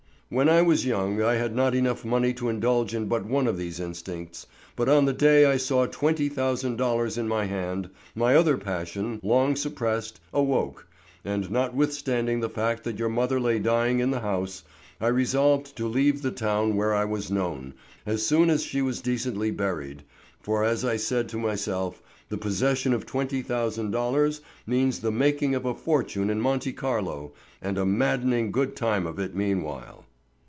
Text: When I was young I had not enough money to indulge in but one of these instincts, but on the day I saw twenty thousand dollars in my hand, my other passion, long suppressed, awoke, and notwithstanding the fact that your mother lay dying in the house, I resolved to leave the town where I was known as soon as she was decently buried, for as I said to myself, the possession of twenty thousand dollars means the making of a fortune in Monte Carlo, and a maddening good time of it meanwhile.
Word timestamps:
When 0.33 0.47
I 0.47 0.61
was 0.61 0.85
young 0.85 1.21
I 1.21 1.33
had 1.33 1.53
not 1.53 1.75
enough 1.75 2.05
money 2.05 2.33
to 2.35 2.47
indulge 2.47 2.95
in 2.95 3.07
but 3.09 3.25
one 3.25 3.47
of 3.47 3.57
these 3.57 3.81
instincts, 3.81 4.47
but 4.77 4.87
on 4.87 5.03
the 5.03 5.11
day 5.11 5.43
I 5.45 5.57
saw 5.57 5.87
twenty 5.87 6.29
thousand 6.29 6.77
dollars 6.77 7.17
in 7.17 7.27
my 7.27 7.47
hand, 7.47 7.89
my 8.15 8.33
other 8.37 8.55
passion, 8.55 9.19
long 9.23 9.57
suppressed, 9.57 10.21
awoke, 10.33 10.87
and 11.25 11.51
notwithstanding 11.51 12.39
the 12.39 12.47
fact 12.49 12.85
that 12.85 12.97
your 12.97 13.09
mother 13.09 13.41
lay 13.41 13.59
dying 13.59 13.99
in 13.99 14.11
the 14.11 14.21
house, 14.21 14.63
I 15.01 15.07
resolved 15.07 15.75
to 15.75 15.85
leave 15.85 16.21
the 16.21 16.31
town 16.31 16.77
where 16.77 16.93
I 16.95 17.03
was 17.03 17.29
known 17.29 17.73
as 18.05 18.25
soon 18.25 18.49
as 18.49 18.63
she 18.63 18.81
was 18.81 19.01
decently 19.01 19.51
buried, 19.51 20.03
for 20.39 20.63
as 20.63 20.85
I 20.85 20.95
said 20.95 21.27
to 21.27 21.37
myself, 21.39 22.01
the 22.29 22.37
possession 22.37 22.93
of 22.93 23.05
twenty 23.05 23.41
thousand 23.41 23.91
dollars 23.91 24.39
means 24.65 24.99
the 25.01 25.11
making 25.11 25.55
of 25.55 25.65
a 25.65 25.75
fortune 25.75 26.29
in 26.29 26.39
Monte 26.39 26.71
Carlo, 26.71 27.33
and 27.61 27.77
a 27.77 27.85
maddening 27.85 28.51
good 28.53 28.77
time 28.77 29.05
of 29.05 29.19
it 29.19 29.35
meanwhile. 29.35 30.05